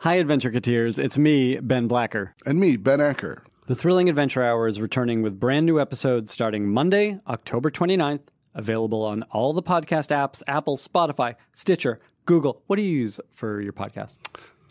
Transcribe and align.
Hi, 0.00 0.14
Adventure 0.14 0.50
Cateers. 0.50 0.98
It's 0.98 1.18
me, 1.18 1.58
Ben 1.58 1.88
Blacker. 1.88 2.34
And 2.44 2.60
me, 2.60 2.76
Ben 2.76 3.00
Acker. 3.00 3.42
The 3.66 3.74
Thrilling 3.74 4.08
Adventure 4.08 4.42
Hour 4.42 4.68
is 4.68 4.80
returning 4.80 5.22
with 5.22 5.40
brand 5.40 5.66
new 5.66 5.80
episodes 5.80 6.30
starting 6.30 6.68
Monday, 6.68 7.18
October 7.26 7.70
29th, 7.70 8.22
available 8.54 9.02
on 9.02 9.22
all 9.24 9.52
the 9.52 9.62
podcast 9.62 10.14
apps 10.14 10.42
Apple, 10.46 10.76
Spotify, 10.76 11.34
Stitcher, 11.54 11.98
Google. 12.26 12.62
What 12.66 12.76
do 12.76 12.82
you 12.82 12.92
use 12.92 13.20
for 13.32 13.60
your 13.60 13.72
podcast? 13.72 14.18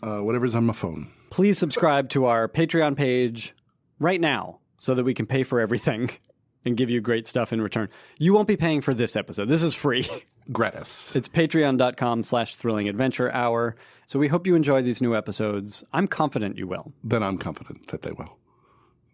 Uh, 0.02 0.20
whatever's 0.20 0.54
on 0.54 0.64
my 0.64 0.72
phone. 0.72 1.10
Please 1.30 1.58
subscribe 1.58 2.08
to 2.10 2.24
our 2.26 2.48
Patreon 2.48 2.96
page 2.96 3.54
right 3.98 4.20
now 4.20 4.60
so 4.78 4.94
that 4.94 5.04
we 5.04 5.12
can 5.12 5.26
pay 5.26 5.42
for 5.42 5.60
everything 5.60 6.08
and 6.64 6.76
give 6.76 6.88
you 6.88 7.00
great 7.00 7.26
stuff 7.26 7.52
in 7.52 7.60
return. 7.60 7.88
You 8.18 8.32
won't 8.32 8.48
be 8.48 8.56
paying 8.56 8.80
for 8.80 8.94
this 8.94 9.16
episode. 9.16 9.48
This 9.48 9.62
is 9.62 9.74
free. 9.74 10.06
Gratis. 10.52 11.14
It's 11.16 11.28
patreon.com 11.28 12.22
slash 12.22 12.54
thrilling 12.54 12.88
adventure 12.88 13.30
hour. 13.32 13.76
So 14.06 14.18
we 14.18 14.28
hope 14.28 14.46
you 14.46 14.54
enjoy 14.54 14.82
these 14.82 15.02
new 15.02 15.14
episodes. 15.16 15.84
I'm 15.92 16.06
confident 16.06 16.56
you 16.58 16.66
will. 16.66 16.92
Then 17.02 17.22
I'm 17.22 17.38
confident 17.38 17.88
that 17.88 18.02
they 18.02 18.12
will. 18.12 18.38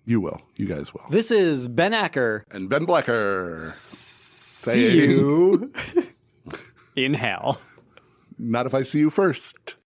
You 0.04 0.20
will. 0.20 0.42
You 0.56 0.66
guys 0.66 0.92
will. 0.92 1.06
This 1.10 1.30
is 1.30 1.68
Ben 1.68 1.94
Acker. 1.94 2.44
And 2.50 2.68
Ben 2.68 2.84
Blacker. 2.84 3.62
See 3.70 5.06
you 5.06 5.72
in 6.96 7.14
hell. 7.14 7.60
Not 8.38 8.66
if 8.66 8.74
I 8.74 8.82
see 8.82 8.98
you 8.98 9.10
first. 9.10 9.76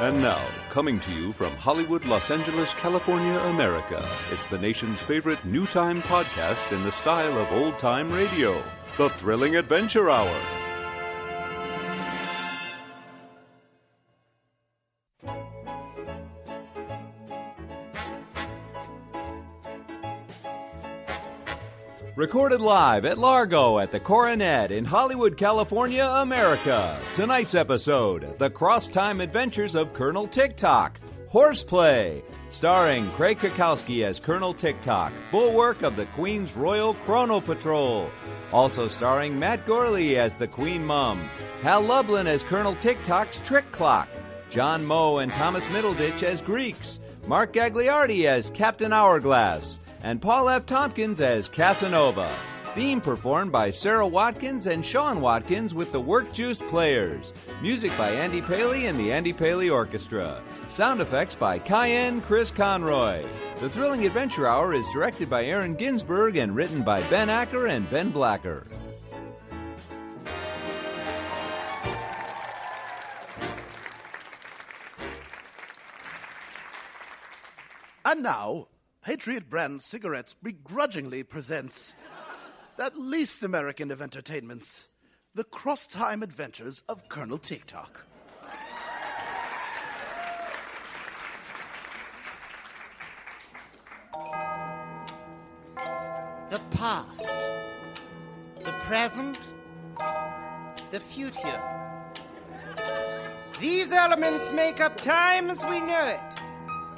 And 0.00 0.20
now, 0.20 0.38
coming 0.74 0.98
to 0.98 1.12
you 1.12 1.32
from 1.32 1.52
Hollywood, 1.52 2.04
Los 2.04 2.32
Angeles, 2.32 2.74
California, 2.74 3.38
America, 3.54 4.04
it's 4.32 4.48
the 4.48 4.58
nation's 4.58 4.98
favorite 4.98 5.44
new 5.44 5.66
time 5.66 6.02
podcast 6.02 6.72
in 6.72 6.82
the 6.82 6.90
style 6.90 7.38
of 7.38 7.52
old 7.52 7.78
time 7.78 8.10
radio 8.10 8.60
The 8.96 9.08
Thrilling 9.08 9.54
Adventure 9.54 10.10
Hour. 10.10 10.63
Recorded 22.16 22.60
live 22.60 23.06
at 23.06 23.18
Largo 23.18 23.80
at 23.80 23.90
the 23.90 23.98
Coronet 23.98 24.70
in 24.70 24.84
Hollywood, 24.84 25.36
California, 25.36 26.04
America. 26.04 27.00
Tonight's 27.12 27.56
episode 27.56 28.38
The 28.38 28.50
Cross 28.50 28.88
Time 28.88 29.20
Adventures 29.20 29.74
of 29.74 29.92
Colonel 29.92 30.28
Tick-Tock. 30.28 31.00
Horseplay, 31.28 32.22
starring 32.50 33.10
Craig 33.10 33.40
Cackowski 33.40 34.04
as 34.04 34.20
Colonel 34.20 34.54
Tick-Tock, 34.54 35.12
bulwark 35.32 35.82
of 35.82 35.96
the 35.96 36.06
Queen's 36.06 36.54
Royal 36.54 36.94
Chrono 36.94 37.40
Patrol. 37.40 38.08
Also 38.52 38.86
starring 38.86 39.36
Matt 39.36 39.66
Gourley 39.66 40.14
as 40.14 40.36
the 40.36 40.46
Queen 40.46 40.86
Mum, 40.86 41.28
Hal 41.62 41.80
Lublin 41.80 42.28
as 42.28 42.44
Colonel 42.44 42.76
Tick-Tock's 42.76 43.38
Trick 43.38 43.72
Clock, 43.72 44.08
John 44.50 44.86
Moe 44.86 45.18
and 45.18 45.32
Thomas 45.32 45.66
Middleditch 45.66 46.22
as 46.22 46.40
Greeks, 46.40 47.00
Mark 47.26 47.52
Gagliardi 47.52 48.26
as 48.26 48.50
Captain 48.50 48.92
Hourglass, 48.92 49.80
and 50.04 50.20
Paul 50.20 50.50
F. 50.50 50.66
Tompkins 50.66 51.20
as 51.22 51.48
Casanova. 51.48 52.30
Theme 52.74 53.00
performed 53.00 53.50
by 53.50 53.70
Sara 53.70 54.06
Watkins 54.06 54.66
and 54.66 54.84
Sean 54.84 55.20
Watkins 55.22 55.72
with 55.72 55.92
the 55.92 56.00
Work 56.00 56.30
Juice 56.32 56.60
Players. 56.60 57.32
Music 57.62 57.90
by 57.96 58.10
Andy 58.10 58.42
Paley 58.42 58.86
and 58.86 58.98
the 58.98 59.10
Andy 59.12 59.32
Paley 59.32 59.70
Orchestra. 59.70 60.42
Sound 60.68 61.00
effects 61.00 61.34
by 61.34 61.58
Cayenne 61.58 62.20
Chris 62.20 62.50
Conroy. 62.50 63.24
The 63.60 63.70
Thrilling 63.70 64.04
Adventure 64.04 64.46
Hour 64.46 64.74
is 64.74 64.86
directed 64.92 65.30
by 65.30 65.46
Aaron 65.46 65.74
Ginsburg 65.74 66.36
and 66.36 66.54
written 66.54 66.82
by 66.82 67.00
Ben 67.08 67.30
Acker 67.30 67.66
and 67.68 67.88
Ben 67.90 68.10
Blacker. 68.10 68.66
And 78.04 78.22
now, 78.22 78.68
Patriot 79.04 79.50
Brand 79.50 79.82
Cigarettes 79.82 80.32
begrudgingly 80.32 81.22
presents 81.22 81.92
that 82.78 82.96
least 82.96 83.42
American 83.42 83.90
of 83.90 84.00
entertainments, 84.00 84.88
the 85.34 85.44
cross 85.44 85.86
time 85.86 86.22
adventures 86.22 86.82
of 86.88 87.06
Colonel 87.10 87.36
Tick-Tock. 87.36 88.06
The 96.48 96.60
past, 96.70 97.26
the 98.64 98.72
present, 98.86 99.38
the 100.90 101.00
future. 101.00 101.60
These 103.60 103.92
elements 103.92 104.50
make 104.50 104.80
up 104.80 104.96
time 104.96 105.50
as 105.50 105.62
we 105.66 105.80
know 105.80 106.06
it. 106.06 106.43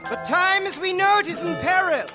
But 0.08 0.24
time 0.24 0.68
as 0.68 0.78
we 0.78 0.92
know 0.92 1.18
it 1.18 1.26
is 1.26 1.40
in 1.40 1.56
peril. 1.56 2.06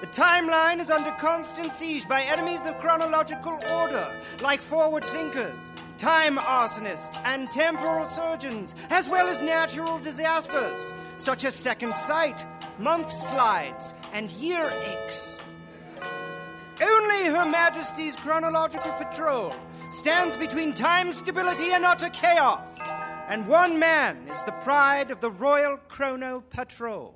The 0.00 0.08
timeline 0.08 0.80
is 0.80 0.90
under 0.90 1.12
constant 1.12 1.70
siege 1.72 2.08
by 2.08 2.22
enemies 2.22 2.66
of 2.66 2.76
chronological 2.80 3.60
order, 3.72 4.12
like 4.42 4.60
forward 4.60 5.04
thinkers, 5.04 5.60
time 5.98 6.36
arsonists, 6.38 7.16
and 7.24 7.48
temporal 7.48 8.06
surgeons, 8.06 8.74
as 8.90 9.08
well 9.08 9.28
as 9.28 9.40
natural 9.40 10.00
disasters, 10.00 10.92
such 11.16 11.44
as 11.44 11.54
second 11.54 11.94
sight, 11.94 12.44
month 12.80 13.10
slides, 13.12 13.94
and 14.12 14.28
year 14.32 14.72
aches. 14.84 15.38
Only 16.82 17.26
Her 17.26 17.48
Majesty's 17.48 18.16
Chronological 18.16 18.90
Patrol 18.92 19.54
stands 19.92 20.36
between 20.36 20.72
time 20.72 21.12
stability 21.12 21.70
and 21.70 21.84
utter 21.84 22.08
chaos 22.08 22.80
and 23.30 23.46
one 23.46 23.78
man 23.78 24.16
is 24.28 24.42
the 24.42 24.52
pride 24.64 25.12
of 25.12 25.20
the 25.20 25.30
Royal 25.30 25.76
Chrono 25.86 26.42
Patrol. 26.50 27.14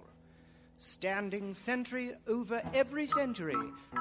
Standing 0.77 1.53
sentry 1.53 2.13
over 2.29 2.63
every 2.73 3.05
century, 3.05 3.57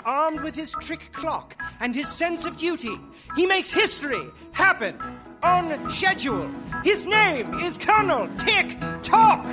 armed 0.06 0.42
with 0.42 0.54
his 0.54 0.76
trick 0.80 1.12
clock 1.12 1.60
and 1.80 1.96
his 1.96 2.08
sense 2.08 2.46
of 2.46 2.56
duty, 2.56 3.00
he 3.36 3.48
makes 3.48 3.72
history 3.72 4.24
happen 4.52 4.96
on 5.42 5.90
schedule. 5.90 6.48
His 6.84 7.08
name 7.08 7.56
is 7.56 7.80
Colonel 7.80 8.30
Tick 8.38 8.78
Tock. 9.02 9.48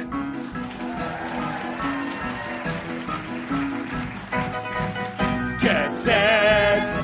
Get 5.62 5.96
set 5.96 6.49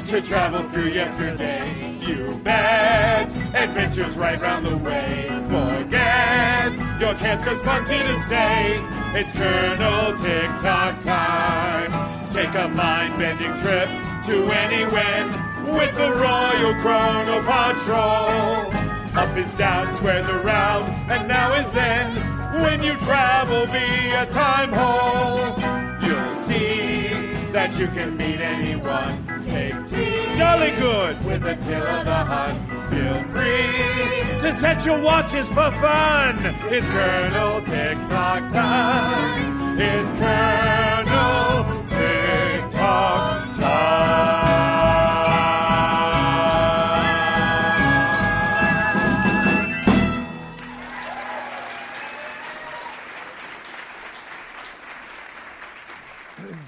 to 0.07 0.23
travel 0.23 0.63
through 0.69 0.91
yesterday. 0.91 1.99
You 1.99 2.41
bet. 2.45 3.35
Adventures 3.55 4.17
right 4.17 4.41
round 4.41 4.65
the 4.65 4.77
way. 4.77 5.27
Forget 5.49 6.73
your 7.01 7.15
cares, 7.15 7.43
cause 7.43 7.61
fun's 7.63 7.91
here 7.91 8.07
to 8.07 8.23
stay. 8.23 8.79
It's 9.15 9.33
Colonel 9.33 10.17
Tick 10.19 10.49
Tock 10.63 11.01
time. 11.01 12.31
Take 12.31 12.55
a 12.55 12.69
mind 12.69 13.19
bending 13.19 13.57
trip 13.57 13.89
to 14.27 14.45
anywhen 14.53 15.75
with 15.75 15.95
the 15.97 16.13
Royal 16.13 16.75
Chrono 16.81 17.43
Patrol. 17.43 18.73
Up 19.17 19.37
is 19.37 19.53
down, 19.55 19.93
squares 19.95 20.29
around, 20.29 20.85
and 21.11 21.27
now 21.27 21.53
is 21.55 21.69
then. 21.73 22.15
When 22.63 22.81
you 22.81 22.95
travel 22.99 23.67
via 23.67 24.27
time 24.27 24.73
hole, 24.73 25.59
you'll 26.01 26.43
see 26.45 27.09
that 27.51 27.77
you 27.77 27.89
can 27.89 28.17
meet 28.17 28.41
anyone. 28.41 29.26
Take 29.57 29.89
tea. 29.89 30.37
Jolly 30.37 30.73
good. 30.73 31.25
With 31.25 31.43
the 31.43 31.57
till 31.57 31.83
of 31.83 32.05
the 32.05 32.15
hunt. 32.15 32.59
Feel 32.91 33.23
free 33.33 34.39
To 34.43 34.53
set 34.61 34.85
your 34.85 35.01
watches 35.01 35.49
for 35.49 35.71
fun. 35.81 36.37
It's 36.69 36.87
Colonel 36.89 37.63
Tick 37.63 37.97
Tock 38.07 38.51
time. 38.53 39.81
It's 39.81 40.13
Colonel 40.13 41.85
Tick 41.89 42.71
Tock 42.71 43.57
time. 43.57 43.97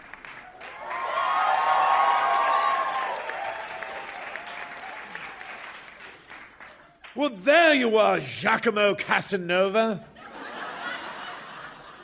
Well, 7.15 7.29
there 7.29 7.75
you 7.75 7.97
are, 7.97 8.19
Giacomo 8.19 8.95
Casanova. 8.95 10.03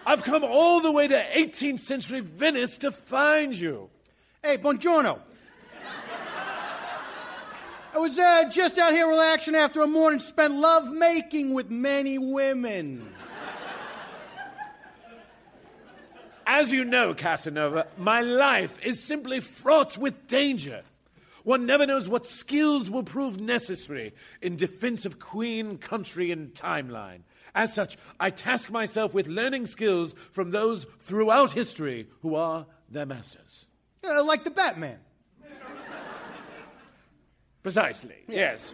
I've 0.06 0.24
come 0.24 0.44
all 0.44 0.82
the 0.82 0.92
way 0.92 1.08
to 1.08 1.16
18th 1.16 1.80
century 1.80 2.20
Venice 2.20 2.78
to 2.80 2.92
find 2.92 3.56
you. 3.56 3.90
Hey, 4.44 4.60
buongiorno. 4.60 5.20
I 7.92 7.98
was 7.98 8.20
uh, 8.20 8.52
just 8.52 8.78
out 8.78 8.94
here 8.94 9.08
relaxing 9.08 9.56
after 9.56 9.82
a 9.82 9.88
morning 9.88 10.20
spent 10.20 10.54
love 10.54 10.92
making 10.92 11.56
with 11.56 11.72
many 11.72 12.20
women. 12.20 13.12
As 16.46 16.72
you 16.72 16.86
know, 16.86 17.16
Casanova, 17.16 17.88
my 17.98 18.22
life 18.22 18.78
is 18.84 19.02
simply 19.02 19.40
fraught 19.40 19.98
with 19.98 20.28
danger. 20.28 20.84
One 21.44 21.66
never 21.66 21.86
knows 21.86 22.10
what 22.10 22.26
skills 22.26 22.90
will 22.90 23.04
prove 23.04 23.40
necessary 23.40 24.14
in 24.42 24.56
defense 24.56 25.06
of 25.06 25.20
queen, 25.20 25.78
country, 25.78 26.32
and 26.32 26.54
timeline. 26.54 27.22
As 27.56 27.74
such, 27.74 27.98
I 28.20 28.30
task 28.30 28.70
myself 28.70 29.14
with 29.14 29.28
learning 29.28 29.66
skills 29.66 30.14
from 30.32 30.52
those 30.52 30.86
throughout 31.02 31.54
history 31.54 32.08
who 32.22 32.36
are 32.36 32.66
their 32.90 33.06
masters. 33.06 33.66
Uh, 34.04 34.24
like 34.24 34.44
the 34.44 34.52
Batman. 34.52 35.00
Precisely, 37.64 38.16
yes. 38.28 38.74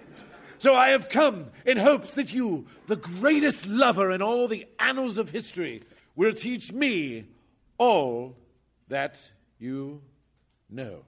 So 0.57 0.73
I 0.73 0.89
have 0.89 1.09
come 1.09 1.47
in 1.65 1.77
hopes 1.77 2.13
that 2.13 2.33
you, 2.33 2.65
the 2.87 2.95
greatest 2.95 3.67
lover 3.67 4.11
in 4.11 4.21
all 4.21 4.47
the 4.47 4.65
annals 4.79 5.17
of 5.17 5.29
history, 5.29 5.81
will 6.15 6.33
teach 6.33 6.71
me 6.71 7.25
all 7.77 8.37
that 8.87 9.31
you 9.59 10.01
know. 10.69 11.03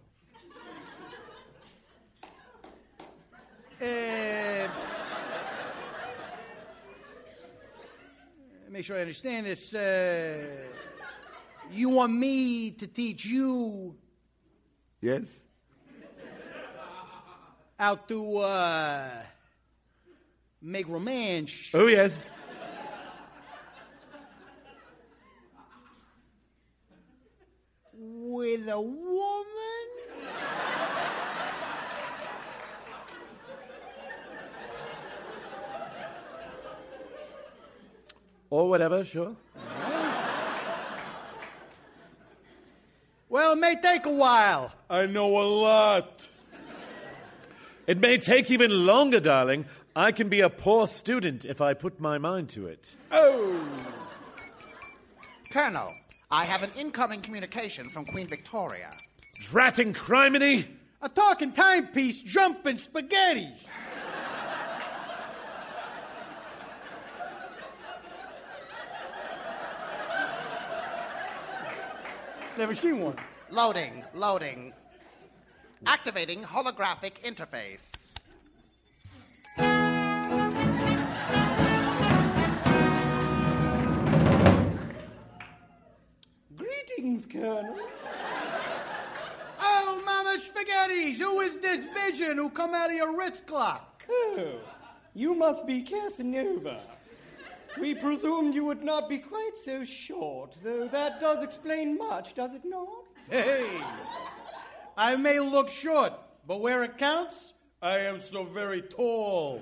Uh, 3.79 4.67
make 8.69 8.83
sure 8.83 8.97
I 8.97 9.01
understand 9.01 9.45
this. 9.45 9.73
Uh, 9.73 10.37
you 11.71 11.89
want 11.89 12.13
me 12.13 12.71
to 12.71 12.87
teach 12.87 13.25
you 13.25 13.95
Yes? 15.01 15.45
how 17.77 17.95
to 17.95 18.37
uh, 18.39 19.09
make 20.61 20.87
romance 20.89 21.51
Oh, 21.75 21.85
yes. 21.85 22.31
with 27.93 28.67
a 28.69 28.79
woman? 28.79 29.56
Or 38.49 38.69
whatever, 38.69 39.03
sure. 39.03 39.35
Well, 43.29 43.53
it 43.53 43.57
may 43.57 43.75
take 43.75 44.05
a 44.05 44.11
while. 44.11 44.71
I 44.89 45.05
know 45.05 45.37
a 45.37 45.43
lot. 45.43 46.27
It 47.85 47.99
may 47.99 48.17
take 48.17 48.49
even 48.49 48.85
longer, 48.85 49.19
darling. 49.19 49.65
I 49.95 50.11
can 50.11 50.29
be 50.29 50.41
a 50.41 50.49
poor 50.49 50.87
student 50.87 51.43
if 51.43 51.59
I 51.59 51.73
put 51.73 51.99
my 51.99 52.17
mind 52.17 52.49
to 52.49 52.67
it. 52.67 52.95
Oh. 53.11 53.59
Colonel, 55.51 55.89
I 56.29 56.45
have 56.45 56.63
an 56.63 56.71
incoming 56.77 57.21
communication 57.21 57.85
from 57.85 58.05
Queen 58.05 58.27
Victoria. 58.27 58.91
Dratting 59.49 59.93
criminy! 59.93 60.67
A 61.01 61.09
talking 61.09 61.51
timepiece 61.51 62.21
jumping 62.21 62.77
spaghetti. 62.77 63.49
Never 72.57 72.73
seen 72.73 73.01
one. 73.01 73.15
Loading, 73.51 74.03
loading. 74.15 74.73
Activating 75.85 76.41
holographic 76.41 77.21
interface. 77.21 78.15
Greetings, 86.55 87.27
Colonel. 87.31 87.77
Oh, 89.59 90.01
Mama 90.03 90.37
Spaghettis, 90.39 91.17
who 91.17 91.41
is 91.41 91.57
this 91.57 91.85
vision 91.93 92.37
who 92.37 92.49
come 92.49 92.73
out 92.73 92.89
of 92.89 92.95
your 92.95 93.15
wrist 93.15 93.45
clock? 93.45 94.03
Oh, 94.09 94.55
you 95.13 95.35
must 95.35 95.67
be 95.67 95.83
Casanova. 95.83 96.81
We 97.79 97.95
presumed 97.95 98.55
you 98.55 98.65
would 98.65 98.83
not 98.83 99.07
be 99.07 99.19
quite 99.19 99.57
so 99.63 99.83
short, 99.83 100.55
though 100.63 100.87
that 100.87 101.19
does 101.19 101.43
explain 101.43 101.97
much, 101.97 102.33
does 102.33 102.53
it 102.53 102.63
not? 102.65 103.05
Hey, 103.29 103.65
I 104.97 105.15
may 105.15 105.39
look 105.39 105.69
short, 105.69 106.13
but 106.47 106.61
where 106.61 106.83
it 106.83 106.97
counts, 106.97 107.53
I 107.81 107.99
am 107.99 108.19
so 108.19 108.43
very 108.43 108.81
tall. 108.81 109.61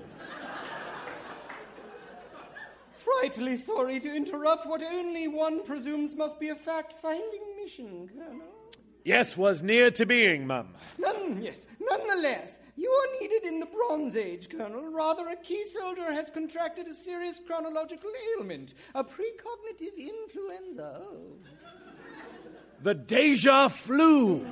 Frightfully 2.93 3.57
sorry 3.57 3.99
to 3.99 4.15
interrupt 4.15 4.65
what 4.65 4.81
only 4.81 5.27
one 5.27 5.63
presumes 5.63 6.15
must 6.15 6.39
be 6.39 6.49
a 6.49 6.55
fact 6.55 6.93
finding 7.01 7.41
mission, 7.61 8.09
Colonel. 8.15 8.47
Yes, 9.03 9.37
was 9.37 9.61
near 9.61 9.91
to 9.91 10.05
being, 10.05 10.47
Mum. 10.47 10.73
None, 10.97 11.41
yes, 11.41 11.67
nonetheless, 11.79 12.59
you 12.75 12.89
are 12.89 13.21
needed 13.21 13.43
in 13.43 13.59
the 13.59 13.65
Bronze 13.65 14.15
Age, 14.15 14.49
Colonel. 14.49 14.89
Rather, 14.91 15.29
a 15.29 15.35
key 15.35 15.65
soldier 15.65 16.11
has 16.11 16.29
contracted 16.29 16.87
a 16.87 16.93
serious 16.93 17.39
chronological 17.45 18.09
ailment, 18.37 18.73
a 18.93 19.03
precognitive 19.03 19.97
influenza. 19.97 21.01
Oh. 21.01 21.37
The 22.81 22.93
deja 22.93 23.69
flu. 23.69 24.45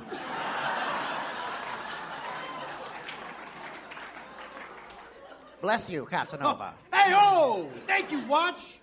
Bless 5.60 5.88
you, 5.88 6.04
Casanova. 6.04 6.74
Hey, 6.92 7.12
oh! 7.14 7.70
Thank 7.86 8.10
you, 8.10 8.20
Watch. 8.26 8.80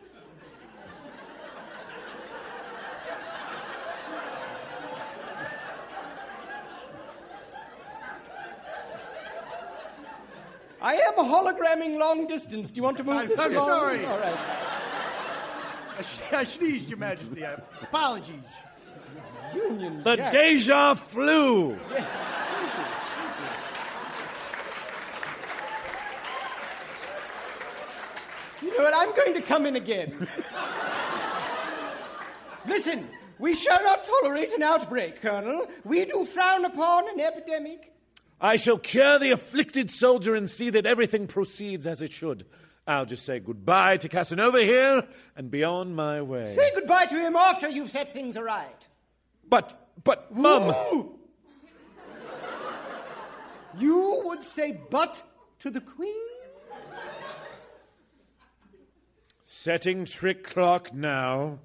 Hologramming 11.23 11.97
long 11.99 12.27
distance. 12.27 12.69
Do 12.69 12.75
you 12.77 12.83
want 12.83 12.97
to 12.97 13.03
move 13.03 13.15
I'm 13.15 13.27
this 13.29 13.39
I'm 13.39 13.53
along? 13.55 13.67
sorry. 13.67 14.05
All 14.05 14.19
right. 14.19 14.37
I, 15.99 16.01
sh- 16.03 16.33
I 16.33 16.43
sneezed, 16.43 16.89
Your 16.89 16.97
Majesty. 16.97 17.45
I- 17.45 17.57
Apologies. 17.81 18.35
Union 19.53 20.01
The 20.03 20.15
Jack. 20.15 20.31
deja 20.31 20.95
flu. 20.95 21.77
You 28.61 28.77
know 28.77 28.83
what? 28.83 28.93
I'm 28.95 29.15
going 29.15 29.33
to 29.33 29.41
come 29.41 29.65
in 29.65 29.75
again. 29.75 30.27
Listen, 32.67 33.07
we 33.39 33.55
shall 33.55 33.81
not 33.83 34.03
tolerate 34.03 34.51
an 34.53 34.61
outbreak, 34.61 35.19
Colonel. 35.21 35.67
We 35.83 36.05
do 36.05 36.25
frown 36.25 36.65
upon 36.65 37.09
an 37.09 37.19
epidemic. 37.19 37.91
I 38.43 38.55
shall 38.55 38.79
cure 38.79 39.19
the 39.19 39.29
afflicted 39.29 39.91
soldier 39.91 40.33
and 40.33 40.49
see 40.49 40.71
that 40.71 40.87
everything 40.87 41.27
proceeds 41.27 41.85
as 41.85 42.01
it 42.01 42.11
should. 42.11 42.47
I'll 42.87 43.05
just 43.05 43.23
say 43.23 43.39
goodbye 43.39 43.97
to 43.97 44.09
Casanova 44.09 44.61
here 44.63 45.07
and 45.35 45.51
be 45.51 45.63
on 45.63 45.93
my 45.93 46.23
way. 46.23 46.47
Say 46.47 46.71
goodbye 46.73 47.05
to 47.05 47.15
him 47.15 47.35
after 47.35 47.69
you've 47.69 47.91
set 47.91 48.11
things 48.11 48.35
aright. 48.35 48.87
But, 49.47 49.79
but, 50.03 50.35
Mum. 50.35 50.75
Ooh. 50.91 51.19
You 53.77 54.23
would 54.25 54.43
say 54.43 54.77
but 54.89 55.21
to 55.59 55.69
the 55.69 55.79
Queen? 55.79 56.15
Setting 59.43 60.05
trick 60.05 60.43
clock 60.43 60.91
now. 60.91 61.59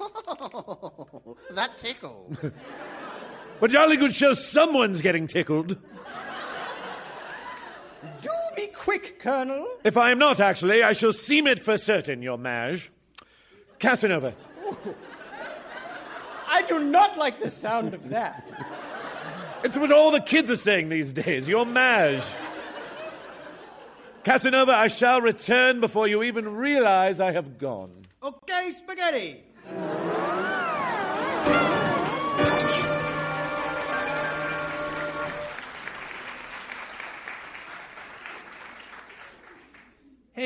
Oh, 0.00 1.36
that 1.50 1.76
tickles. 1.76 2.54
But 3.60 3.70
jolly 3.70 3.96
good 3.96 4.14
show 4.14 4.34
someone's 4.34 5.02
getting 5.02 5.26
tickled. 5.26 5.76
Do 8.20 8.30
be 8.54 8.68
quick, 8.68 9.18
Colonel. 9.18 9.66
If 9.84 9.96
I 9.96 10.10
am 10.10 10.18
not, 10.18 10.40
actually, 10.40 10.82
I 10.82 10.92
shall 10.92 11.12
seem 11.12 11.46
it 11.46 11.60
for 11.60 11.76
certain, 11.76 12.22
your 12.22 12.38
mage. 12.38 12.90
Casanova. 13.78 14.34
I 16.48 16.62
do 16.62 16.78
not 16.78 17.18
like 17.18 17.40
the 17.40 17.50
sound 17.50 17.94
of 17.94 18.08
that. 18.10 18.48
It's 19.64 19.76
what 19.76 19.92
all 19.92 20.10
the 20.10 20.20
kids 20.20 20.50
are 20.50 20.56
saying 20.56 20.88
these 20.88 21.12
days. 21.12 21.48
Your 21.48 21.66
mage. 21.66 22.22
Casanova, 24.24 24.72
I 24.72 24.86
shall 24.88 25.20
return 25.20 25.80
before 25.80 26.06
you 26.06 26.22
even 26.22 26.54
realize 26.54 27.18
I 27.18 27.32
have 27.32 27.58
gone. 27.58 28.06
Okay, 28.22 28.72
spaghetti. 28.72 29.42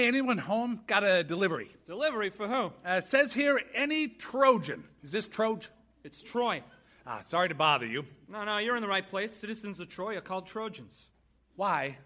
Anyone 0.07 0.39
home? 0.39 0.81
Got 0.87 1.05
a 1.05 1.25
delivery. 1.25 1.71
Delivery 1.87 2.31
for 2.31 2.49
who? 2.49 2.73
Uh, 2.85 3.01
says 3.01 3.33
here, 3.33 3.61
any 3.75 4.09
Trojan. 4.09 4.85
Is 5.03 5.13
this 5.13 5.27
Trojan? 5.27 5.71
It's 6.05 6.23
Troy. 6.23 6.63
Ah, 7.07 7.21
sorry 7.21 7.49
to 7.49 7.55
bother 7.55 7.87
you. 7.87 8.05
No, 8.29 8.45
no, 8.45 8.59
you're 8.59 8.77
in 8.77 8.83
the 8.83 8.89
right 8.89 9.09
place. 9.09 9.33
Citizens 9.33 9.81
of 9.81 9.89
Troy 9.89 10.17
are 10.17 10.21
called 10.21 10.47
Trojans. 10.47 11.11
Why? 11.57 11.99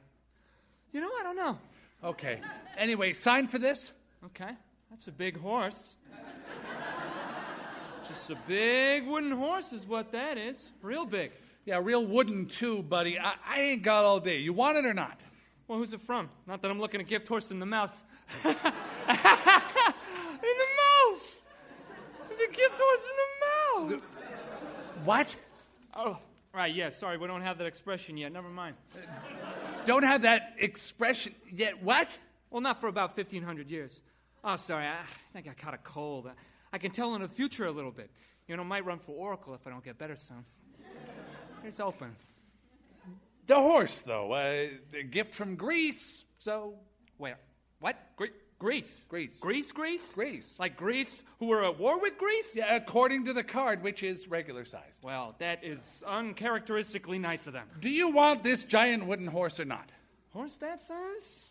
You 0.93 1.01
know, 1.01 1.11
I 1.21 1.23
don't 1.23 1.37
know. 1.37 1.59
Okay. 2.03 2.41
Anyway, 2.77 3.13
sign 3.13 3.47
for 3.47 3.59
this? 3.59 3.93
Okay. 4.25 4.51
That's 4.91 5.09
a 5.09 5.13
big 5.13 5.39
horse. 5.39 5.95
Just 8.09 8.31
a 8.31 8.37
big 8.47 9.07
wooden 9.07 9.33
horse 9.33 9.73
is 9.73 9.87
what 9.87 10.13
that 10.13 10.39
is. 10.39 10.71
Real 10.81 11.05
big. 11.05 11.33
Yeah, 11.65 11.81
real 11.83 12.07
wooden 12.07 12.47
too, 12.47 12.83
buddy. 12.83 13.19
I, 13.19 13.35
I 13.47 13.61
ain't 13.61 13.83
got 13.83 14.05
all 14.05 14.21
day. 14.21 14.39
You 14.39 14.53
want 14.53 14.77
it 14.77 14.87
or 14.87 14.95
not? 14.95 15.21
Well, 15.69 15.79
who's 15.79 15.93
it 15.93 16.01
from? 16.01 16.31
Not 16.47 16.63
that 16.63 16.71
I'm 16.71 16.81
looking 16.81 16.99
to 16.99 17.05
gift 17.05 17.27
horse 17.27 17.51
in 17.51 17.59
the 17.59 17.67
mouse. 17.67 18.05
in 18.45 18.53
the 18.53 18.59
mouth! 20.83 21.23
The 22.29 22.47
gift 22.53 22.79
horse 22.79 23.03
in 23.11 23.17
the 23.17 23.95
mouth! 23.97 24.03
What? 25.05 25.37
Oh, 25.95 26.19
right, 26.55 26.73
yeah, 26.73 26.91
sorry, 26.91 27.19
we 27.19 27.27
don't 27.27 27.43
have 27.43 27.59
that 27.59 27.67
expression 27.67 28.17
yet. 28.17 28.33
Never 28.33 28.49
mind. 28.49 28.77
Don't 29.87 30.05
have 30.05 30.23
that 30.23 30.55
expression 30.59 31.35
yet. 31.53 31.83
What? 31.83 32.17
Well, 32.51 32.61
not 32.61 32.81
for 32.81 32.89
about 32.89 33.17
1,500 33.17 33.71
years. 33.71 34.03
Oh, 34.45 34.57
sorry, 34.57 34.87
I, 34.87 34.99
think 35.33 35.49
I 35.49 35.55
caught 35.55 35.75
a 35.75 35.79
cold. 35.79 36.29
I, 36.29 36.33
I 36.73 36.79
can 36.79 36.93
tell 36.93 37.15
in 37.17 37.23
the 37.23 37.29
future 37.29 37.67
a 37.67 37.73
little 37.73 37.91
bit. 37.91 38.11
You 38.47 38.57
know, 38.57 38.63
might 38.63 38.85
run 38.85 39.01
for 39.01 39.13
Oracle 39.13 39.55
if 39.55 39.67
I 39.67 39.71
don't 39.71 39.85
get 39.85 39.99
better 39.99 40.15
soon. 40.15 40.45
It's 41.65 41.81
open. 41.81 42.15
The 43.47 43.55
horse, 43.55 44.03
though. 44.03 44.33
Uh, 44.33 44.69
a 44.99 45.03
gift 45.03 45.35
from 45.35 45.57
Greece, 45.57 46.25
so. 46.39 46.75
Wait, 47.19 47.35
what? 47.81 47.97
Gre- 48.17 48.27
Greece? 48.59 49.05
Greece. 49.09 49.39
Greece, 49.39 49.71
Greece? 49.71 50.13
Greece. 50.15 50.57
Like 50.59 50.77
Greece, 50.77 51.23
who 51.39 51.47
were 51.47 51.65
at 51.65 51.79
war 51.79 52.01
with 52.01 52.17
Greece? 52.17 52.55
Yeah, 52.55 52.75
according 52.75 53.27
to 53.27 53.33
the 53.33 53.45
card, 53.45 53.83
which 53.83 54.03
is 54.03 54.29
regular 54.29 54.65
sized. 54.65 55.03
Well, 55.03 55.35
that 55.39 55.63
is 55.63 56.03
uncharacteristically 56.07 57.19
nice 57.19 57.47
of 57.47 57.53
them. 57.53 57.69
Do 57.81 57.91
you 57.91 58.11
want 58.11 58.43
this 58.43 58.65
giant 58.65 59.07
wooden 59.07 59.27
horse 59.27 59.61
or 59.61 59.67
not? 59.67 59.91
Horse 60.33 60.57
that 60.57 60.81
size? 60.81 61.47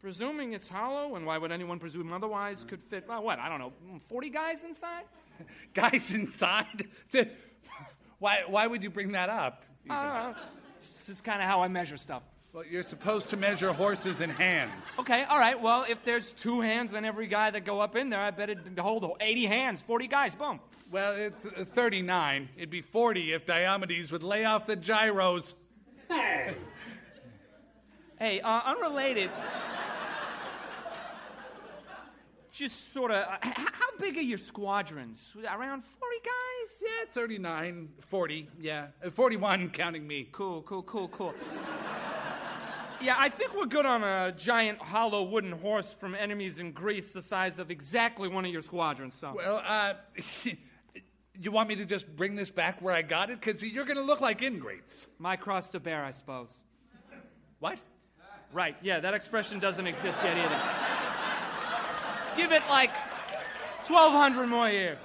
Presuming 0.00 0.52
it's 0.52 0.68
hollow, 0.68 1.16
and 1.16 1.26
why 1.26 1.38
would 1.38 1.52
anyone 1.52 1.78
presume 1.78 2.12
otherwise, 2.12 2.64
could 2.64 2.80
fit, 2.80 3.06
well, 3.08 3.22
what, 3.22 3.38
I 3.38 3.48
don't 3.48 3.58
know, 3.58 3.72
40 4.08 4.30
guys 4.30 4.64
inside? 4.64 5.04
Guys 5.74 6.12
inside? 6.12 6.88
why, 8.18 8.42
why 8.46 8.66
would 8.66 8.82
you 8.82 8.90
bring 8.90 9.12
that 9.12 9.30
up? 9.30 9.64
Know. 9.86 10.34
This 10.82 11.08
is 11.08 11.20
kind 11.20 11.40
of 11.40 11.48
how 11.48 11.62
I 11.62 11.68
measure 11.68 11.96
stuff. 11.96 12.22
Well, 12.52 12.64
you're 12.68 12.82
supposed 12.82 13.30
to 13.30 13.36
measure 13.36 13.72
horses 13.72 14.20
in 14.20 14.30
hands. 14.30 14.84
Okay, 14.98 15.22
all 15.22 15.38
right. 15.38 15.60
Well, 15.60 15.86
if 15.88 16.04
there's 16.04 16.32
two 16.32 16.60
hands 16.60 16.94
on 16.94 17.04
every 17.04 17.28
guy 17.28 17.50
that 17.52 17.64
go 17.64 17.78
up 17.80 17.94
in 17.94 18.10
there, 18.10 18.18
I 18.18 18.32
bet 18.32 18.50
it'd 18.50 18.76
hold 18.76 19.08
80 19.20 19.46
hands, 19.46 19.82
40 19.82 20.08
guys, 20.08 20.34
boom. 20.34 20.58
Well, 20.90 21.14
it's 21.14 21.46
uh, 21.46 21.64
39. 21.64 22.48
It'd 22.56 22.68
be 22.68 22.82
40 22.82 23.34
if 23.34 23.46
Diomedes 23.46 24.10
would 24.10 24.24
lay 24.24 24.44
off 24.44 24.66
the 24.66 24.74
gyros. 24.74 25.54
Hey. 26.08 26.56
Hey, 28.18 28.40
uh, 28.40 28.60
unrelated. 28.66 29.30
Just 32.60 32.92
sort 32.92 33.10
of, 33.10 33.26
uh, 33.26 33.38
how 33.42 33.96
big 33.98 34.18
are 34.18 34.20
your 34.20 34.36
squadrons? 34.36 35.32
Around 35.34 35.82
40 35.82 36.16
guys? 36.22 36.82
Yeah, 36.82 37.12
39, 37.14 37.88
40, 38.08 38.48
yeah. 38.60 38.88
Uh, 39.02 39.08
41 39.08 39.70
counting 39.70 40.06
me. 40.06 40.28
Cool, 40.30 40.60
cool, 40.60 40.82
cool, 40.82 41.08
cool. 41.08 41.34
yeah, 43.00 43.14
I 43.16 43.30
think 43.30 43.56
we're 43.56 43.64
good 43.64 43.86
on 43.86 44.04
a 44.04 44.32
giant 44.32 44.78
hollow 44.78 45.22
wooden 45.22 45.52
horse 45.52 45.94
from 45.94 46.14
enemies 46.14 46.58
in 46.58 46.72
Greece 46.72 47.12
the 47.12 47.22
size 47.22 47.58
of 47.58 47.70
exactly 47.70 48.28
one 48.28 48.44
of 48.44 48.52
your 48.52 48.60
squadrons, 48.60 49.14
so. 49.18 49.32
Well, 49.34 49.62
uh, 49.66 49.94
you 51.40 51.50
want 51.50 51.66
me 51.70 51.76
to 51.76 51.86
just 51.86 52.14
bring 52.14 52.34
this 52.34 52.50
back 52.50 52.82
where 52.82 52.92
I 52.92 53.00
got 53.00 53.30
it? 53.30 53.40
Because 53.40 53.62
you're 53.62 53.86
going 53.86 53.96
to 53.96 54.02
look 54.02 54.20
like 54.20 54.42
ingrates. 54.42 55.06
My 55.18 55.36
cross 55.36 55.70
to 55.70 55.80
bear, 55.80 56.04
I 56.04 56.10
suppose. 56.10 56.50
What? 57.58 57.78
Right, 58.52 58.76
yeah, 58.82 59.00
that 59.00 59.14
expression 59.14 59.60
doesn't 59.60 59.86
exist 59.86 60.18
yet 60.22 60.36
either. 60.36 60.89
Give 62.36 62.52
it 62.52 62.62
like 62.68 62.90
1,200 63.86 64.46
more 64.46 64.68
years. 64.68 64.98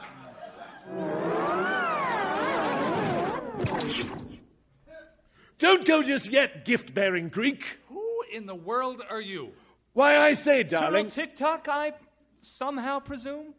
Don't 5.58 5.86
go 5.86 6.04
just 6.04 6.30
yet, 6.30 6.66
gift 6.66 6.94
bearing 6.94 7.30
Greek. 7.30 7.80
Who 7.90 8.24
in 8.32 8.46
the 8.46 8.56
world 8.56 9.02
are 9.10 9.22
you? 9.22 9.54
Why, 9.94 10.18
I 10.18 10.34
say, 10.34 10.64
darling. 10.64 11.10
Colonel 11.10 11.12
Tick-Tock, 11.12 11.68
I 11.70 11.94
somehow 12.42 13.00
presume? 13.00 13.54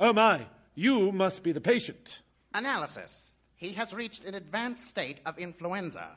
Oh, 0.00 0.12
my. 0.12 0.46
You 0.74 1.12
must 1.12 1.42
be 1.42 1.52
the 1.52 1.60
patient. 1.60 2.20
Analysis. 2.54 3.34
He 3.54 3.72
has 3.72 3.94
reached 3.94 4.24
an 4.24 4.34
advanced 4.34 4.86
state 4.88 5.20
of 5.26 5.38
influenza. 5.38 6.16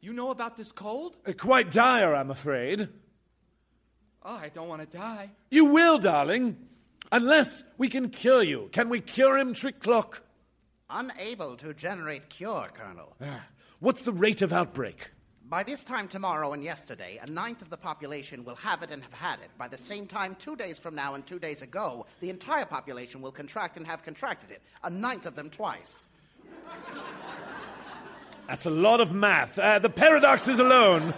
You 0.00 0.12
know 0.12 0.30
about 0.30 0.56
this 0.56 0.70
cold? 0.72 1.16
Uh, 1.26 1.32
quite 1.32 1.70
dire, 1.70 2.14
I'm 2.14 2.30
afraid. 2.30 2.88
Oh, 4.24 4.36
I 4.36 4.48
don't 4.48 4.68
want 4.68 4.90
to 4.90 4.96
die. 4.96 5.30
You 5.50 5.66
will, 5.66 5.98
darling. 5.98 6.56
Unless 7.10 7.64
we 7.78 7.88
can 7.88 8.10
cure 8.10 8.42
you. 8.42 8.68
Can 8.72 8.88
we 8.88 9.00
cure 9.00 9.38
him, 9.38 9.54
Trick 9.54 9.80
Clock? 9.80 10.22
Unable 10.90 11.56
to 11.56 11.72
generate 11.74 12.28
cure, 12.28 12.66
Colonel. 12.74 13.16
What's 13.80 14.02
the 14.02 14.12
rate 14.12 14.42
of 14.42 14.52
outbreak? 14.52 15.10
By 15.48 15.62
this 15.62 15.82
time 15.82 16.08
tomorrow 16.08 16.52
and 16.52 16.62
yesterday, 16.62 17.18
a 17.22 17.30
ninth 17.30 17.62
of 17.62 17.70
the 17.70 17.76
population 17.78 18.44
will 18.44 18.56
have 18.56 18.82
it 18.82 18.90
and 18.90 19.02
have 19.02 19.14
had 19.14 19.40
it. 19.40 19.48
By 19.56 19.68
the 19.68 19.78
same 19.78 20.06
time, 20.06 20.36
two 20.38 20.56
days 20.56 20.78
from 20.78 20.94
now 20.94 21.14
and 21.14 21.26
two 21.26 21.38
days 21.38 21.62
ago, 21.62 22.04
the 22.20 22.28
entire 22.28 22.66
population 22.66 23.22
will 23.22 23.32
contract 23.32 23.78
and 23.78 23.86
have 23.86 24.02
contracted 24.02 24.50
it. 24.50 24.60
A 24.84 24.90
ninth 24.90 25.24
of 25.24 25.36
them 25.36 25.48
twice. 25.48 26.06
That's 28.46 28.66
a 28.66 28.70
lot 28.70 29.00
of 29.00 29.12
math. 29.12 29.58
Uh, 29.58 29.78
the 29.78 29.88
paradoxes 29.88 30.58
alone. 30.58 31.14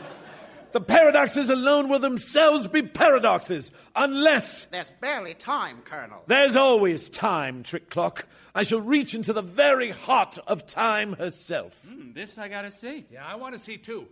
The 0.73 0.81
paradoxes 0.81 1.51
alone 1.51 1.89
will 1.89 1.99
themselves 1.99 2.69
be 2.69 2.83
paradoxes, 2.83 3.73
unless. 3.97 4.67
There's 4.67 4.93
barely 5.01 5.35
time, 5.35 5.83
Colonel. 5.85 6.23
There's 6.27 6.55
always 6.55 7.09
time, 7.09 7.63
Trick 7.65 7.91
Clock. 7.91 8.27
I 8.55 8.63
shall 8.63 8.81
reach 8.81 9.15
into 9.15 9.33
the 9.33 9.43
very 9.43 9.91
heart 9.91 10.39
of 10.47 10.67
time 10.67 11.15
herself. 11.15 11.81
Mm, 11.89 12.15
this 12.15 12.39
I 12.39 12.49
gotta 12.49 12.71
see. 12.71 13.07
Yeah, 13.11 13.27
I 13.27 13.35
want 13.35 13.55
to 13.55 13.59
see 13.59 13.79
too. 13.79 14.07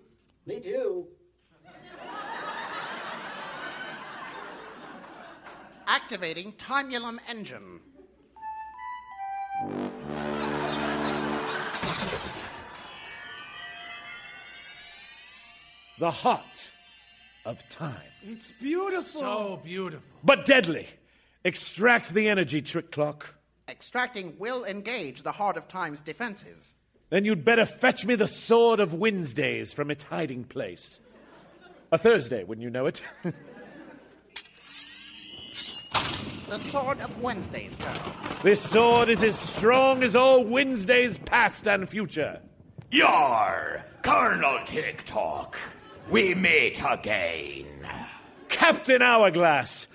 Me 0.46 0.58
too. 0.58 1.06
Activating 5.86 6.52
Timulum 6.52 7.18
engine. 7.28 7.80
The 15.98 16.10
heart 16.10 16.70
of 17.44 17.66
time. 17.68 17.96
It's 18.22 18.50
beautiful. 18.60 19.20
So 19.20 19.60
beautiful. 19.64 20.04
But 20.22 20.46
deadly. 20.46 20.88
Extract 21.44 22.14
the 22.14 22.28
energy, 22.28 22.60
Trick 22.60 22.92
Clock. 22.92 23.34
Extracting 23.68 24.36
will 24.38 24.64
engage 24.64 25.22
the 25.22 25.32
heart 25.32 25.56
of 25.56 25.66
time's 25.68 26.02
defenses. 26.02 26.74
Then 27.10 27.24
you'd 27.24 27.44
better 27.44 27.64
fetch 27.64 28.04
me 28.04 28.14
the 28.16 28.26
Sword 28.26 28.80
of 28.80 28.94
Wednesdays 28.94 29.72
from 29.72 29.90
its 29.90 30.04
hiding 30.04 30.44
place. 30.44 31.00
A 31.90 31.98
Thursday, 31.98 32.44
wouldn't 32.44 32.62
you 32.62 32.70
know 32.70 32.86
it? 32.86 33.02
The 36.48 36.58
Sword 36.58 37.00
of 37.00 37.22
Wednesdays, 37.22 37.76
Colonel. 37.76 38.12
this 38.42 38.60
sword 38.60 39.10
is 39.10 39.22
as 39.22 39.38
strong 39.38 40.02
as 40.02 40.16
all 40.16 40.44
Wednesdays 40.44 41.18
past 41.18 41.66
and 41.68 41.86
future. 41.88 42.40
Yar, 42.90 43.84
Colonel 44.02 44.58
Tick-Tock. 44.64 45.58
We 46.10 46.34
meet 46.34 46.80
again. 46.82 47.86
Captain 48.48 49.02
Hourglass. 49.02 49.88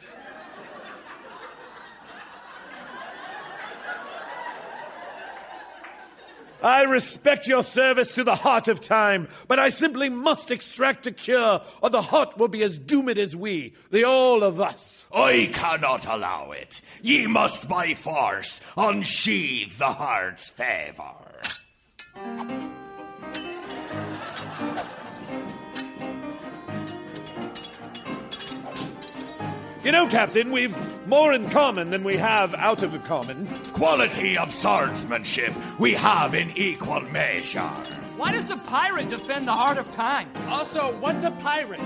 I 6.62 6.84
respect 6.84 7.48
your 7.48 7.62
service 7.62 8.14
to 8.14 8.24
the 8.24 8.36
heart 8.36 8.70
of 8.70 8.80
time, 8.80 9.28
but 9.50 9.60
I 9.60 9.68
simply 9.68 10.08
must 10.08 10.50
extract 10.50 11.06
a 11.06 11.12
cure, 11.12 11.62
or 11.82 11.90
the 11.90 12.02
heart 12.02 12.38
will 12.38 12.48
be 12.48 12.64
as 12.64 12.78
doomed 12.78 13.20
as 13.20 13.36
we, 13.36 13.74
the 13.92 14.06
all 14.06 14.44
of 14.44 14.62
us. 14.62 15.06
I 15.14 15.50
cannot 15.52 16.06
allow 16.06 16.52
it. 16.52 16.80
Ye 17.02 17.28
must 17.28 17.68
by 17.68 17.96
force 17.96 18.62
unsheathe 18.78 19.74
the 19.74 19.92
heart's 19.92 20.48
favor. 20.50 21.42
You 29.84 29.92
know, 29.92 30.08
Captain, 30.08 30.50
we've 30.52 30.76
more 31.08 31.34
in 31.34 31.50
common 31.50 31.90
than 31.90 32.06
we 32.06 32.16
have 32.16 32.56
out 32.56 32.84
of 32.84 32.94
the 32.94 33.00
common. 33.00 33.46
Quality 33.74 34.38
of 34.38 34.54
swordsmanship 34.54 35.54
we 35.78 35.94
have 35.94 36.36
in 36.36 36.52
equal 36.56 37.02
measure. 37.02 37.68
Why 38.16 38.32
does 38.32 38.50
a 38.50 38.56
pirate 38.56 39.10
defend 39.10 39.46
the 39.46 39.52
heart 39.52 39.78
of 39.78 39.92
time? 39.92 40.30
Also, 40.48 40.98
what's 41.00 41.26
a 41.26 41.32
pirate? 41.32 41.82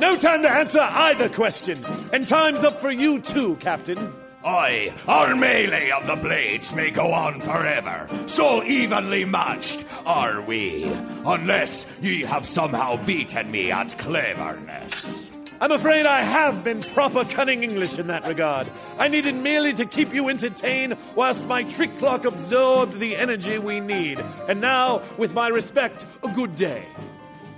No 0.00 0.16
time 0.16 0.42
to 0.42 0.50
answer 0.50 0.80
either 0.80 1.28
question, 1.28 1.78
and 2.12 2.26
time's 2.26 2.64
up 2.64 2.80
for 2.80 2.90
you 2.90 3.20
too, 3.20 3.54
Captain. 3.56 4.12
Aye, 4.44 4.92
our 5.06 5.36
melee 5.36 5.90
of 5.90 6.04
the 6.06 6.16
blades 6.16 6.74
may 6.74 6.90
go 6.90 7.12
on 7.12 7.40
forever. 7.42 8.08
So 8.26 8.64
evenly 8.64 9.24
matched 9.24 9.84
are 10.04 10.40
we, 10.40 10.84
unless 11.24 11.86
ye 12.00 12.22
have 12.22 12.44
somehow 12.44 12.96
beaten 13.04 13.52
me 13.52 13.70
at 13.70 13.96
cleverness. 13.98 15.30
I'm 15.60 15.72
afraid 15.72 16.06
I 16.06 16.22
have 16.22 16.64
been 16.64 16.80
proper 16.80 17.22
cunning 17.22 17.62
English 17.62 17.98
in 17.98 18.06
that 18.06 18.26
regard. 18.26 18.66
I 18.98 19.08
needed 19.08 19.34
merely 19.34 19.74
to 19.74 19.84
keep 19.84 20.14
you 20.14 20.30
entertained 20.30 20.96
whilst 21.14 21.44
my 21.44 21.64
trick 21.64 21.98
clock 21.98 22.24
absorbed 22.24 22.98
the 22.98 23.14
energy 23.14 23.58
we 23.58 23.78
need. 23.78 24.18
And 24.48 24.62
now, 24.62 25.02
with 25.18 25.34
my 25.34 25.48
respect, 25.48 26.06
a 26.22 26.28
good 26.28 26.54
day. 26.54 26.86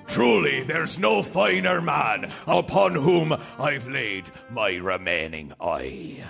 Truly, 0.08 0.64
there's 0.64 0.98
no 0.98 1.22
finer 1.22 1.80
man 1.80 2.32
upon 2.48 2.96
whom 2.96 3.32
I've 3.58 3.86
laid 3.86 4.28
my 4.50 4.70
remaining 4.74 5.52
eye. 5.60 6.24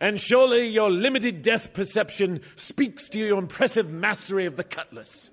And 0.00 0.18
surely 0.18 0.66
your 0.68 0.90
limited 0.90 1.42
death 1.42 1.74
perception 1.74 2.40
speaks 2.54 3.10
to 3.10 3.18
your 3.18 3.38
impressive 3.38 3.90
mastery 3.90 4.46
of 4.46 4.56
the 4.56 4.64
cutlass. 4.64 5.30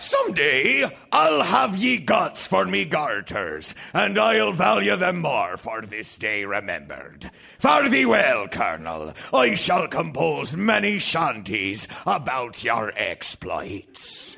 Someday 0.00 0.90
I'll 1.12 1.42
have 1.42 1.76
ye 1.76 1.98
guts 1.98 2.46
for 2.46 2.64
me 2.64 2.84
garters, 2.86 3.74
and 3.92 4.18
I'll 4.18 4.52
value 4.52 4.96
them 4.96 5.20
more 5.20 5.56
for 5.56 5.82
this 5.82 6.16
day 6.16 6.44
remembered. 6.44 7.30
Fare 7.58 7.88
thee 7.88 8.06
well, 8.06 8.48
Colonel. 8.48 9.12
I 9.32 9.54
shall 9.54 9.88
compose 9.88 10.56
many 10.56 10.98
shanties 10.98 11.86
about 12.06 12.64
your 12.64 12.92
exploits. 12.96 14.36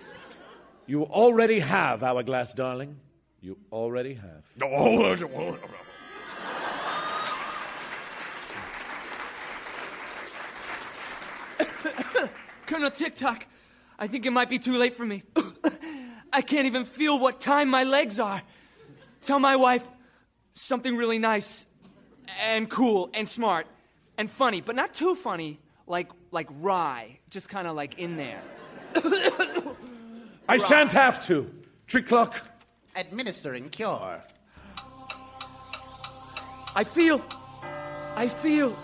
You 0.86 1.04
already 1.04 1.60
have, 1.60 2.02
Hourglass, 2.02 2.54
darling. 2.54 2.98
You 3.40 3.56
already 3.70 4.14
have. 4.14 4.42
Oh, 4.62 5.04
oh, 5.04 5.16
oh, 5.34 5.58
oh. 11.60 12.28
Colonel 12.66 12.90
Tick-Tock, 12.90 13.46
I 13.98 14.06
think 14.06 14.26
it 14.26 14.30
might 14.30 14.48
be 14.48 14.58
too 14.58 14.74
late 14.74 14.94
for 14.94 15.04
me. 15.06 15.22
I 16.32 16.40
can't 16.40 16.66
even 16.66 16.84
feel 16.84 17.18
what 17.18 17.40
time 17.40 17.68
my 17.68 17.84
legs 17.84 18.18
are. 18.18 18.42
Tell 19.20 19.38
my 19.38 19.56
wife 19.56 19.86
something 20.54 20.96
really 20.96 21.18
nice 21.18 21.66
and 22.40 22.68
cool 22.68 23.10
and 23.14 23.28
smart 23.28 23.66
and 24.16 24.30
funny, 24.30 24.60
but 24.60 24.74
not 24.74 24.94
too 24.94 25.14
funny, 25.14 25.60
like 25.86 26.10
like 26.30 26.48
rye, 26.60 27.18
just 27.30 27.48
kind 27.48 27.66
of 27.68 27.76
like 27.76 27.98
in 27.98 28.16
there. 28.16 28.40
I 30.48 30.56
shan't 30.56 30.92
have 30.92 31.24
to. 31.26 31.52
Trick 31.86 32.06
clock. 32.06 32.48
Administering 32.96 33.70
cure. 33.70 34.22
I 36.74 36.84
feel, 36.84 37.22
I 38.16 38.28
feel 38.28 38.74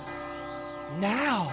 now. 0.99 1.53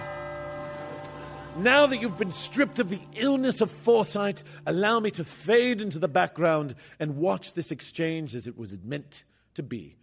Now 1.58 1.86
that 1.86 2.02
you've 2.02 2.18
been 2.18 2.32
stripped 2.32 2.78
of 2.78 2.90
the 2.90 3.00
illness 3.14 3.62
of 3.62 3.70
foresight, 3.70 4.42
allow 4.66 5.00
me 5.00 5.10
to 5.12 5.24
fade 5.24 5.80
into 5.80 5.98
the 5.98 6.06
background 6.06 6.74
and 7.00 7.16
watch 7.16 7.54
this 7.54 7.70
exchange 7.70 8.34
as 8.34 8.46
it 8.46 8.58
was 8.58 8.76
meant 8.84 9.24
to 9.54 9.62
be. 9.62 9.96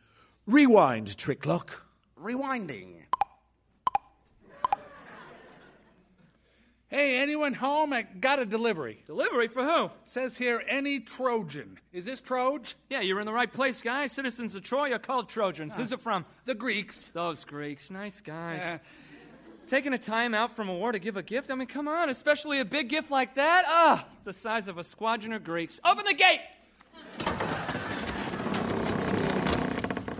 Rewind, 0.48 1.16
Trick 1.16 1.42
clock. 1.42 1.84
Rewinding. 2.20 2.96
Hey, 6.90 7.18
anyone 7.18 7.54
home? 7.54 7.94
I 7.94 8.04
got 8.04 8.40
a 8.40 8.46
delivery. 8.46 9.04
Delivery 9.08 9.48
for 9.48 9.64
who? 9.64 9.90
Says 10.04 10.38
here, 10.38 10.62
any 10.68 11.00
Trojan. 11.00 11.80
Is 11.92 12.06
this 12.06 12.22
Troj? 12.22 12.74
Yeah, 12.90 13.02
you're 13.02 13.20
in 13.20 13.26
the 13.26 13.34
right 13.34 13.52
place, 13.52 13.82
guys. 13.82 14.12
Citizens 14.12 14.54
of 14.54 14.64
Troy 14.64 14.92
are 14.92 15.00
called 15.00 15.30
Trojans. 15.30 15.74
Ah. 15.74 15.78
Who's 15.78 15.92
it 15.92 16.02
from? 16.02 16.26
The 16.46 16.56
Greeks. 16.56 17.10
Those 17.14 17.46
Greeks. 17.46 17.90
Nice 17.90 18.22
guys. 18.22 18.62
Yeah. 18.62 18.78
Taking 19.68 19.94
a 19.94 19.98
time 19.98 20.34
out 20.34 20.56
from 20.56 20.70
a 20.70 20.74
war 20.74 20.92
to 20.92 21.00
give 21.00 21.18
a 21.18 21.24
gift? 21.24 21.50
I 21.50 21.56
mean, 21.56 21.68
come 21.68 21.88
on, 21.88 22.10
especially 22.10 22.60
a 22.60 22.66
big 22.66 22.90
gift 22.90 23.10
like 23.10 23.36
that. 23.36 23.64
Ah, 23.68 24.06
the 24.24 24.34
size 24.34 24.68
of 24.68 24.78
a 24.78 24.84
squadron 24.84 25.34
of 25.34 25.44
Greeks. 25.44 25.80
Open 25.84 26.06
the 26.06 26.14
gate! 26.14 26.42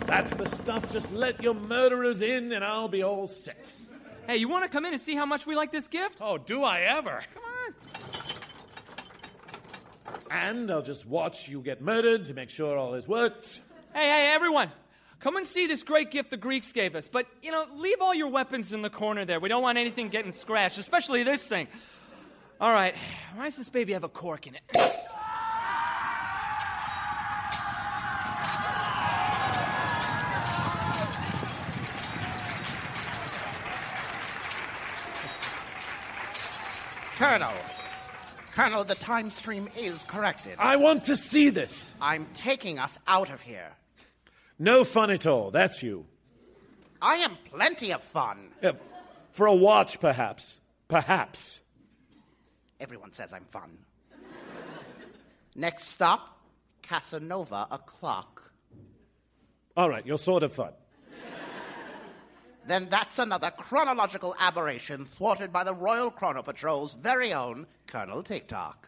That's 0.06 0.34
the 0.36 0.46
stuff. 0.46 0.92
Just 0.92 1.12
let 1.12 1.42
your 1.44 1.56
murderers 1.56 2.22
in 2.22 2.52
and 2.54 2.64
I'll 2.64 2.88
be 2.88 3.04
all 3.04 3.28
set. 3.28 3.74
Hey, 4.28 4.38
you 4.38 4.48
want 4.48 4.64
to 4.64 4.70
come 4.70 4.86
in 4.86 4.94
and 4.94 5.02
see 5.02 5.16
how 5.16 5.26
much 5.26 5.46
we 5.46 5.56
like 5.56 5.72
this 5.72 5.88
gift? 5.88 6.20
Oh, 6.22 6.38
do 6.38 6.64
I 6.64 6.82
ever? 6.82 7.24
Come 7.34 7.44
on. 7.44 7.74
And 10.32 10.72
I'll 10.72 10.82
just 10.82 11.06
watch 11.06 11.50
you 11.50 11.62
get 11.62 11.82
murdered 11.82 12.26
to 12.26 12.34
make 12.34 12.50
sure 12.50 12.78
all 12.78 12.94
is 12.94 13.08
worked. 13.08 13.60
Hey, 13.94 14.10
hey, 14.10 14.32
everyone. 14.34 14.72
Come 15.24 15.38
and 15.38 15.48
see 15.48 15.68
this 15.68 15.84
great 15.84 16.12
gift 16.12 16.32
the 16.32 16.38
Greeks 16.38 16.74
gave 16.74 16.96
us. 16.96 17.08
But, 17.08 17.28
you 17.42 17.50
know, 17.50 17.66
leave 17.78 18.02
all 18.02 18.14
your 18.14 18.28
weapons 18.28 18.74
in 18.74 18.82
the 18.82 18.90
corner 18.90 19.24
there. 19.24 19.40
We 19.40 19.48
don't 19.48 19.64
want 19.64 19.78
anything 19.78 20.10
getting 20.10 20.34
scratched, 20.34 20.78
especially 20.78 21.24
this 21.24 21.48
thing. 21.48 21.70
All 22.60 22.74
right. 22.74 22.94
Why 23.34 23.46
does 23.46 23.56
this 23.56 23.70
baby 23.70 23.94
have 23.94 24.04
a 24.04 24.10
cork 24.10 24.48
in 24.48 24.56
it? 24.56 24.62
Colonel. 37.16 37.54
Colonel, 38.52 38.84
the 38.84 38.96
time 38.96 39.30
stream 39.30 39.70
is 39.78 40.04
corrected. 40.04 40.56
I 40.60 40.76
want 40.76 41.06
to 41.06 41.16
see 41.16 41.48
this. 41.48 41.94
I'm 42.02 42.28
taking 42.34 42.78
us 42.78 43.00
out 43.08 43.30
of 43.30 43.40
here. 43.40 43.72
No 44.60 44.84
fun 44.84 45.12
at 45.12 45.26
all. 45.26 45.52
That's 45.52 45.84
you. 45.84 46.06
I 47.02 47.16
am 47.16 47.38
plenty 47.50 47.92
of 47.92 48.02
fun. 48.02 48.50
Yeah, 48.62 48.74
for 49.32 49.46
a 49.46 49.54
watch, 49.54 50.00
perhaps. 50.00 50.62
Perhaps. 50.88 51.60
Everyone 52.80 53.12
says 53.12 53.34
I'm 53.34 53.46
fun. 53.46 53.78
Next 55.56 55.90
stop, 55.90 56.40
Casanova, 56.82 57.68
o'clock. 57.72 58.52
All 59.76 59.90
right, 59.90 60.06
you're 60.06 60.18
sort 60.18 60.44
of 60.44 60.54
fun. 60.54 60.74
Then 62.66 62.88
that's 62.90 63.20
another 63.20 63.52
chronological 63.52 64.36
aberration 64.40 65.04
thwarted 65.06 65.52
by 65.52 65.64
the 65.66 65.74
Royal 65.74 66.10
Chrono 66.10 66.42
Patrol's 66.42 66.94
very 66.94 67.34
own 67.34 67.68
Colonel 67.88 68.24
Tick-Tock. 68.24 68.88